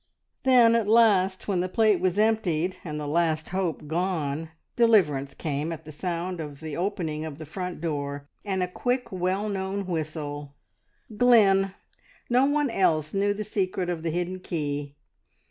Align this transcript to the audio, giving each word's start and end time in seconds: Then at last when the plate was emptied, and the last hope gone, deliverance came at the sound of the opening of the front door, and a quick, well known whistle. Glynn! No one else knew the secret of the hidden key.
Then 0.41 0.73
at 0.75 0.87
last 0.87 1.47
when 1.47 1.59
the 1.59 1.69
plate 1.69 1.99
was 1.99 2.17
emptied, 2.17 2.77
and 2.83 2.99
the 2.99 3.05
last 3.05 3.49
hope 3.49 3.85
gone, 3.85 4.49
deliverance 4.75 5.35
came 5.35 5.71
at 5.71 5.85
the 5.85 5.91
sound 5.91 6.39
of 6.39 6.59
the 6.59 6.75
opening 6.75 7.23
of 7.23 7.37
the 7.37 7.45
front 7.45 7.79
door, 7.81 8.27
and 8.43 8.63
a 8.63 8.67
quick, 8.67 9.11
well 9.11 9.47
known 9.47 9.85
whistle. 9.85 10.55
Glynn! 11.15 11.75
No 12.31 12.45
one 12.47 12.71
else 12.71 13.13
knew 13.13 13.31
the 13.31 13.43
secret 13.43 13.89
of 13.91 14.01
the 14.01 14.09
hidden 14.09 14.39
key. 14.39 14.95